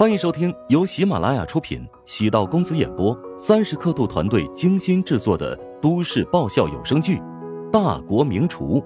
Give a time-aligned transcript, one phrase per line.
[0.00, 7.18] 欢迎收听由喜马拉雅出品、喜道公子演播、三十刻度团队精心制作的都市爆笑有声剧
[7.70, 8.80] 《大国名厨》，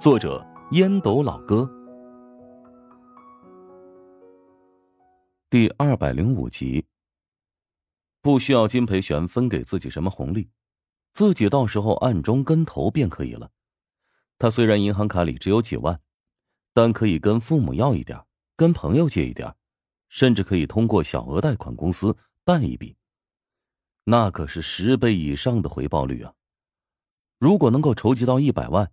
[0.00, 1.68] 作者烟斗老哥，
[5.50, 6.86] 第二百零五集。
[8.22, 10.48] 不需要金培玄分给自己什么红利，
[11.14, 13.50] 自己到时候暗中跟投便可以了。
[14.38, 15.98] 他虽然银行卡里只有几万，
[16.72, 18.24] 但可以跟父母要一点，
[18.54, 19.52] 跟朋友借一点。
[20.14, 22.96] 甚至可以通过小额贷款公司贷一笔，
[24.04, 26.34] 那可是十倍以上的回报率啊！
[27.40, 28.92] 如果能够筹集到一百万，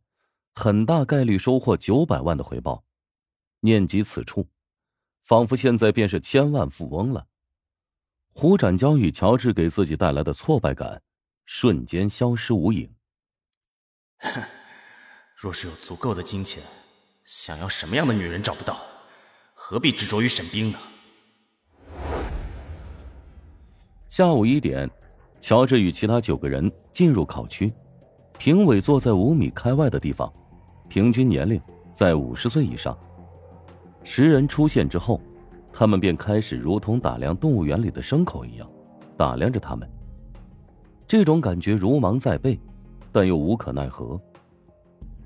[0.56, 2.84] 很大概率收获九百万的回报。
[3.60, 4.50] 念及此处，
[5.22, 7.28] 仿佛现在便是千万富翁了。
[8.34, 11.04] 胡展娇与乔治给自己带来的挫败感，
[11.46, 12.92] 瞬间消失无影。
[14.18, 14.42] 哼，
[15.38, 16.64] 若是有足够的金钱，
[17.24, 18.82] 想要什么样的女人找不到？
[19.54, 20.80] 何必执着于沈冰呢？
[24.12, 24.92] 下午一点，
[25.40, 27.72] 乔治与其他九个人进入考区。
[28.38, 30.30] 评委坐在五米开外的地方，
[30.90, 31.58] 平均年龄
[31.94, 32.94] 在五十岁以上。
[34.04, 35.22] 十人出现之后，
[35.72, 38.70] 他们便开始如同打量动物园里的牲口一样，
[39.16, 39.90] 打量着他们。
[41.08, 42.60] 这种感觉如芒在背，
[43.14, 44.20] 但又无可奈何。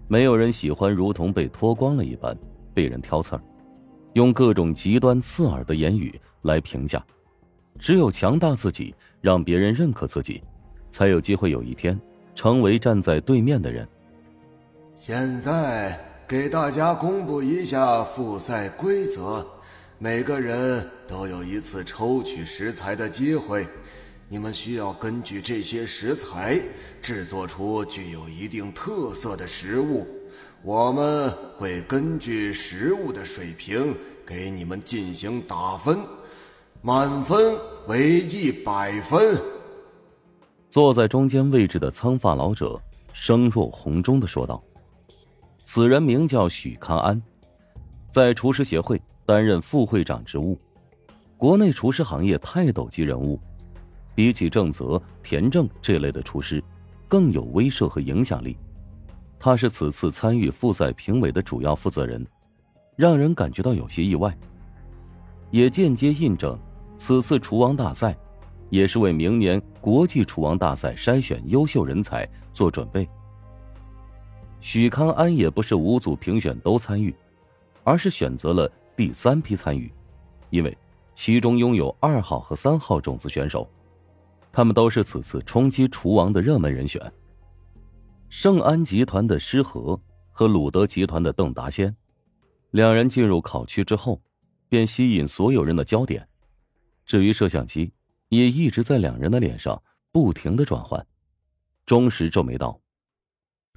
[0.08, 2.38] 没有人喜欢如同被脱光了一般
[2.72, 3.42] 被人挑刺儿，
[4.14, 7.04] 用各种极端刺耳的言语来评价。
[7.80, 10.42] 只有强大自己，让别人认可自己，
[10.92, 12.00] 才有机会有一天
[12.34, 13.88] 成为站在对面的人。
[14.96, 19.46] 现在给大家公布一下复赛规则：
[19.98, 23.68] 每个人都有一次抽取食材的机会，
[24.30, 26.60] 你们需要根据这些食材
[27.02, 30.08] 制作出具有一定特色的食物。
[30.64, 33.94] 我们会根据食物的水平
[34.26, 36.00] 给你们进行打分。
[36.86, 39.42] 满分为一百分。
[40.70, 42.80] 坐在中间位置的苍发老者
[43.12, 44.64] 声若洪钟的说道
[45.66, 47.20] ：“此人名叫许康安，
[48.12, 50.56] 在厨师协会担任副会长职务，
[51.38, 53.40] 国内厨师行业泰斗级人物，
[54.14, 56.64] 比起郑泽、田正这类的厨师，
[57.08, 58.56] 更有威慑和影响力。
[59.40, 62.24] 他是此次参与复赛评委的主要负责人，
[62.96, 64.38] 让人感觉到有些意外，
[65.50, 66.56] 也间接印证。”
[66.98, 68.18] 此次厨王大赛，
[68.70, 73.08] 也是为明年国际厨王大赛筛选优秀人才做准备。
[74.60, 77.14] 许康安也不是五组评选都参与，
[77.84, 79.92] 而是选择了第三批参与，
[80.50, 80.76] 因为
[81.14, 83.70] 其中拥有二号和三号种子选手，
[84.52, 87.00] 他们都是此次冲击厨王的热门人选。
[88.28, 90.00] 盛安集团的施和
[90.32, 91.96] 和鲁德集团的邓达先，
[92.72, 94.20] 两人进入考区之后，
[94.68, 96.28] 便吸引所有人的焦点。
[97.06, 97.94] 至于摄像机，
[98.30, 101.06] 也一直在两人的脸上不停的转换。
[101.86, 102.80] 钟石皱眉道：“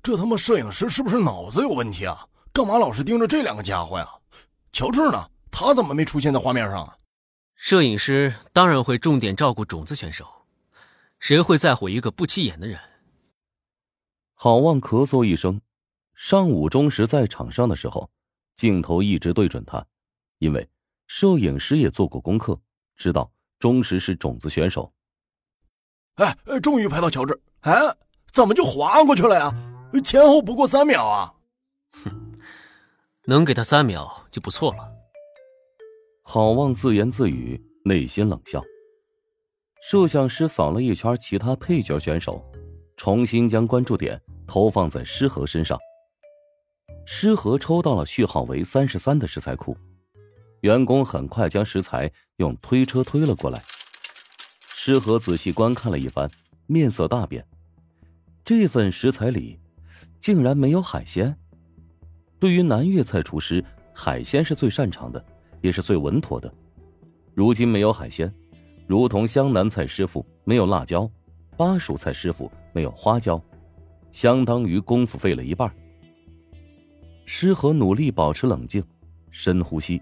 [0.02, 2.26] 这他妈摄影师是不是脑子有问题啊？
[2.52, 4.08] 干嘛老是盯着这两个家伙呀？
[4.72, 5.30] 乔治呢？
[5.50, 6.96] 他怎么没出现在画面上啊？”
[7.54, 10.26] 摄影师当然会重点照顾种子选手，
[11.18, 12.78] 谁会在乎一个不起眼的人？
[14.34, 15.60] 郝望咳嗽一声。
[16.14, 18.10] 上午钟石在场上的时候，
[18.56, 19.84] 镜头一直对准他，
[20.38, 20.68] 因为
[21.06, 22.60] 摄影师也做过功课。
[22.98, 24.92] 知道忠实是种子选手。
[26.16, 27.40] 哎，终于拍到乔治！
[27.60, 27.72] 哎，
[28.32, 29.54] 怎么就划过去了呀？
[30.04, 31.32] 前后不过三秒啊！
[32.04, 32.10] 哼，
[33.24, 34.92] 能给他三秒就不错了。
[36.22, 38.62] 郝望自言自语，内心冷笑。
[39.80, 42.44] 摄像师扫了一圈其他配角选手，
[42.96, 45.78] 重新将关注点投放在诗和身上。
[47.06, 49.74] 诗和抽到了序号为三十三的食材库。
[50.60, 53.62] 员工很快将食材用推车推了过来。
[54.66, 56.30] 诗和仔细观看了一番，
[56.66, 57.44] 面色大变。
[58.44, 59.58] 这份食材里
[60.18, 61.36] 竟然没有海鲜。
[62.38, 65.22] 对于南粤菜厨师，海鲜是最擅长的，
[65.60, 66.52] 也是最稳妥的。
[67.34, 68.32] 如今没有海鲜，
[68.86, 71.10] 如同湘南菜师傅没有辣椒，
[71.56, 73.42] 巴蜀菜师傅没有花椒，
[74.12, 75.70] 相当于功夫费了一半。
[77.26, 78.82] 诗和努力保持冷静，
[79.30, 80.00] 深呼吸。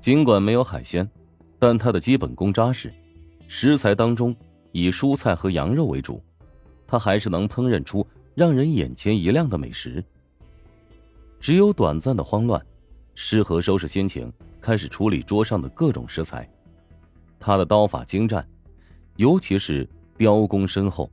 [0.00, 1.08] 尽管没有海鲜，
[1.58, 2.92] 但他的基本功扎实，
[3.48, 4.34] 食材当中
[4.72, 6.22] 以蔬菜和羊肉为主，
[6.86, 10.04] 他还是能烹饪出让人眼前一亮的美食。
[11.40, 12.64] 只有短暂的慌乱，
[13.14, 16.48] 适合收拾心情，开始处理桌上的各种食材。
[17.38, 18.46] 他的刀法精湛，
[19.16, 21.10] 尤其是雕工深厚，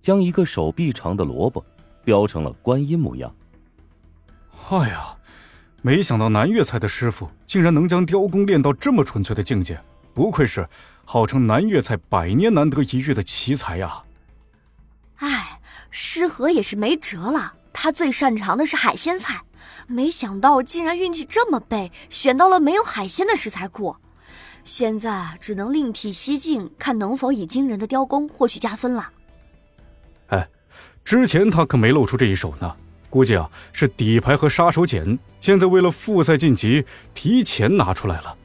[0.00, 1.64] 将一个手臂长的萝卜
[2.04, 3.34] 雕成了观音模样。
[4.68, 5.16] 哎呀！
[5.86, 9.78] 没想到南岳菜的师傅竟然能将雕工练到这么纯粹的境界，
[10.14, 10.66] 不愧是
[11.04, 14.02] 号称南岳菜百年难得一遇的奇才呀！
[15.16, 15.60] 哎，
[15.90, 19.42] 诗和也是没辙了，他最擅长的是海鲜菜，
[19.86, 23.94] 没想到竟然运气这么背，选到了没有海鲜的食材库，
[24.64, 29.10] 现在只能另辟蹊径，看能否以惊人的雕工获取加分了。
[30.28, 30.48] 哎，
[31.04, 32.74] 之前他可没露出这一手呢。
[33.14, 36.84] 估计啊是底牌和杀手锏，现在为了复赛晋级，
[37.14, 38.36] 提前拿出来了。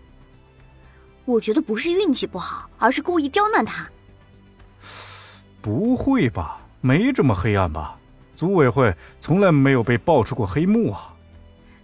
[1.26, 3.90] 我觉得不是运气不好，而是故意刁难他。
[5.60, 6.60] 不会吧？
[6.82, 7.98] 没这么黑暗吧？
[8.36, 11.16] 组委会从来没有被爆出过黑幕啊。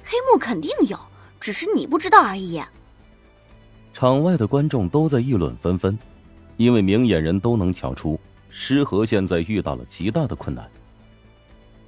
[0.04, 0.96] 黑幕肯定有，
[1.40, 2.62] 只是你不知道而已。
[3.94, 5.98] 场外的观众都在议论纷纷，
[6.58, 8.20] 因为明眼人都能瞧出，
[8.52, 10.70] 诗和现在遇到了极大的困难。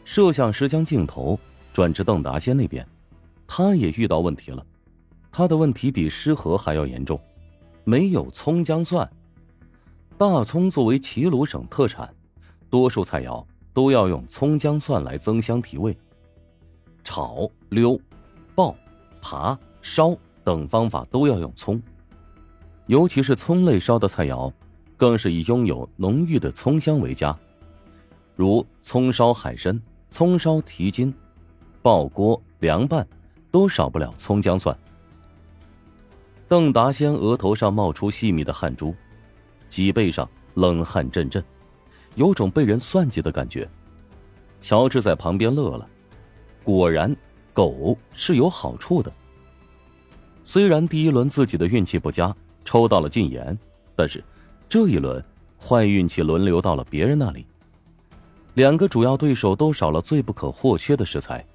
[0.07, 1.37] 摄像师将镜头
[1.73, 2.87] 转至邓达先那边，
[3.45, 4.65] 他也遇到问题了。
[5.29, 7.19] 他的问题比失和还要严重，
[7.83, 9.07] 没有葱姜蒜。
[10.17, 12.11] 大葱作为齐鲁省特产，
[12.69, 15.95] 多数菜肴都要用葱姜蒜来增香提味。
[17.03, 17.99] 炒、溜、
[18.55, 18.73] 爆、
[19.21, 21.83] 扒、烧等方法都要用葱，
[22.85, 24.49] 尤其是葱类烧的菜肴，
[24.95, 27.37] 更是以拥有浓郁的葱香为佳，
[28.37, 29.77] 如葱烧海参。
[30.17, 31.13] 葱烧蹄筋、
[31.83, 33.07] 爆锅、凉拌，
[33.51, 34.75] 都少不了葱姜蒜。
[36.47, 38.95] 邓达先额头上冒出细密的汗珠，
[39.69, 41.45] 脊背上冷汗阵阵，
[42.15, 43.69] 有种被人算计的感觉。
[44.59, 45.87] 乔治在旁边乐了，
[46.63, 47.15] 果然，
[47.53, 49.13] 狗是有好处的。
[50.43, 52.35] 虽然第一轮自己的运气不佳，
[52.65, 53.55] 抽到了禁言，
[53.95, 54.23] 但是
[54.67, 55.23] 这一轮
[55.59, 57.45] 坏运气轮流到了别人那里。
[58.57, 61.45] 两个主要对手都少了最不可或缺的食材，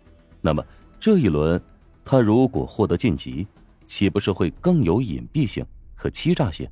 [0.41, 0.65] 那么
[1.01, 1.61] 这一轮，
[2.05, 3.45] 他如果获得晋级，
[3.89, 5.67] 岂不是会更有隐蔽性
[5.97, 6.71] 和欺诈性？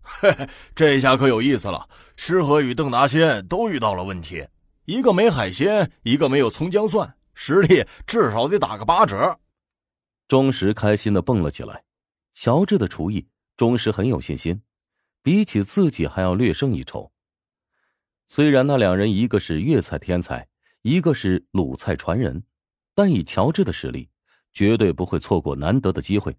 [0.00, 1.86] 嘿嘿，这下可有意思了。
[2.16, 4.48] 诗和与邓达先都遇到了问题，
[4.86, 9.38] 一个没海鲜，一个没有葱姜蒜，实力至少得打个八折。
[10.26, 11.82] 钟石开心的蹦了起来。
[12.32, 13.26] 乔治的厨艺，
[13.58, 14.62] 钟石很有信心，
[15.22, 17.12] 比起自己还要略胜一筹。
[18.26, 20.46] 虽然那两人一个是粤菜天才，
[20.82, 22.42] 一个是鲁菜传人，
[22.94, 24.08] 但以乔治的实力，
[24.52, 26.34] 绝对不会错过难得的机会。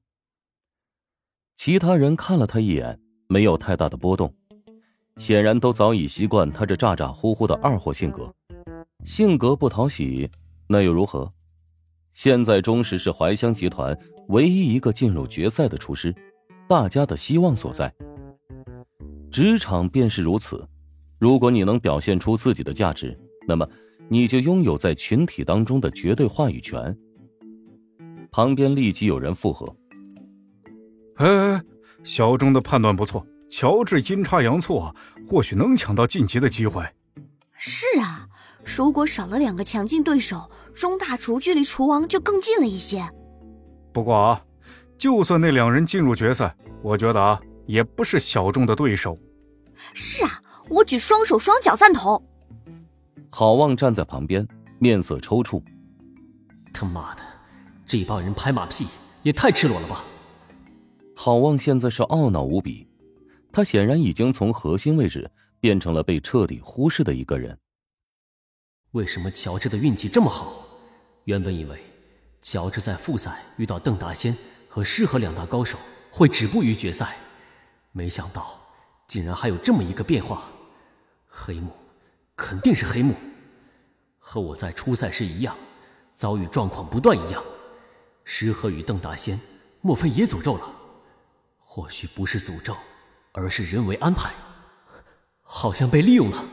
[1.56, 4.34] 其他人看了他一眼，没有太大的波动，
[5.18, 8.34] 显然都早已习惯他这咋咋呼呼的二货性格。
[9.04, 10.30] 性格不讨喜，
[10.68, 11.32] 那又如何？
[12.12, 13.98] 现在钟石是怀香集团
[14.30, 16.14] 唯一一个进入决赛的厨师，
[16.68, 17.94] 大家的希望所在。
[19.32, 20.68] 职场便是如此。
[21.18, 23.18] 如果你能表现出自己的价值，
[23.48, 23.68] 那么
[24.10, 26.96] 你就拥有在群体当中的绝对话语权。
[28.32, 29.66] 旁边立即有人附和
[31.16, 31.62] ：“哎，
[32.04, 34.94] 小钟的判断不错，乔治阴差阳错，
[35.26, 36.84] 或许能抢到晋级的机会。”
[37.58, 38.28] 是啊，
[38.66, 43.08] 如果少了两个强劲对手，钟大厨距离厨王就更近了一些。
[43.94, 44.42] 不过啊，
[44.98, 46.54] 就算那两人进入决赛，
[46.84, 49.18] 我觉得啊，也不是小众的对手。
[49.94, 50.42] 是啊。
[50.70, 52.22] 我举双手双脚赞同。
[53.30, 54.48] 郝望站在旁边，
[54.80, 55.62] 面色抽搐。
[56.74, 57.24] 他妈的，
[57.86, 58.88] 这帮人拍马屁
[59.24, 60.04] 也太赤裸了吧！
[61.16, 62.88] 郝望现在是懊恼无比，
[63.52, 65.30] 他显然已经从核心位置
[65.60, 67.58] 变成了被彻底忽视的一个人。
[68.92, 70.66] 为什么乔治的运气这么好？
[71.26, 71.80] 原本以为
[72.42, 74.36] 乔治在复赛遇到邓达先
[74.68, 75.78] 和诗和两大高手
[76.12, 77.16] 会止步于决赛，
[77.92, 78.60] 没想到
[79.08, 80.44] 竟然还有这么一个变化。
[81.38, 81.70] 黑幕，
[82.38, 83.14] 肯定是黑幕，
[84.18, 85.54] 和我在初赛时一样，
[86.14, 87.44] 遭遇状况不断一样。
[88.24, 89.38] 石河与邓大仙，
[89.82, 90.68] 莫非也诅咒了？
[91.60, 92.74] 或许不是诅咒，
[93.34, 94.32] 而是人为安排。
[95.42, 96.44] 好像被利用了。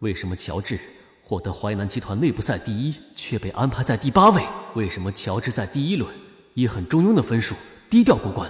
[0.00, 0.78] 为什么乔治
[1.22, 4.46] 获得淮南集团内部赛第一，却被安排在第八位？
[4.74, 6.14] 为什么乔治在第一轮
[6.52, 7.54] 以很中庸的分数
[7.88, 8.48] 低调过关？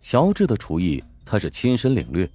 [0.00, 2.28] 乔治的厨艺，他是亲身领略。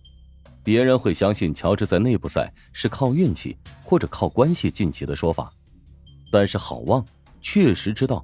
[0.67, 3.55] 别人会相信乔治在内部赛是靠运气
[3.85, 5.49] 或者靠关系晋级的说法，
[6.29, 7.05] 但是郝望
[7.39, 8.21] 确实知道，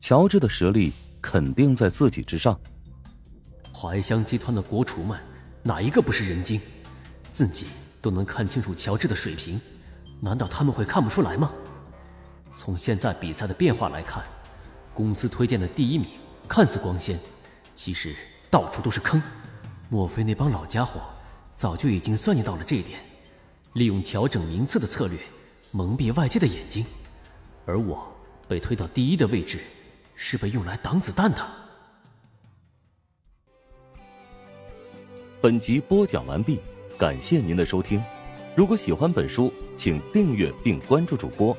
[0.00, 2.58] 乔治的实力肯定在自己之上。
[3.72, 5.16] 怀香集团的国厨们
[5.62, 6.60] 哪一个不是人精？
[7.30, 7.66] 自己
[8.02, 9.60] 都能看清楚乔治的水平，
[10.20, 11.52] 难道他们会看不出来吗？
[12.52, 14.24] 从现在比赛的变化来看，
[14.92, 16.08] 公司推荐的第一名
[16.48, 17.16] 看似光鲜，
[17.76, 18.16] 其实
[18.50, 19.22] 到处都是坑。
[19.88, 21.00] 莫非那帮老家伙？
[21.56, 23.00] 早就已经算计到了这一点，
[23.72, 25.18] 利用调整名次的策略
[25.70, 26.84] 蒙蔽外界的眼睛，
[27.64, 28.06] 而我
[28.46, 29.58] 被推到第一的位置，
[30.14, 31.38] 是被用来挡子弹的。
[35.40, 36.60] 本集播讲完毕，
[36.98, 38.04] 感谢您的收听。
[38.54, 41.56] 如果喜欢本书，请订阅并关注主播。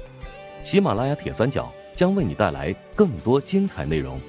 [0.62, 4.22] 喜马拉雅铁三角将为你带来更多精彩内容。